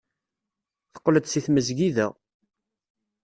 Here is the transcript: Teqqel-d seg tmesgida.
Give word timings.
Teqqel-d 0.93 1.25
seg 1.29 1.43
tmesgida. 1.45 2.07